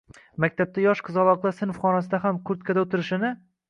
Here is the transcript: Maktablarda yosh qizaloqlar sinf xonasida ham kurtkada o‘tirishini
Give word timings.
Maktablarda 0.45 0.85
yosh 0.85 1.03
qizaloqlar 1.11 1.55
sinf 1.61 1.79
xonasida 1.87 2.25
ham 2.29 2.45
kurtkada 2.51 2.87
o‘tirishini 2.89 3.37